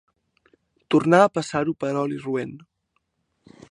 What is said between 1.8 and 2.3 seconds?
per oli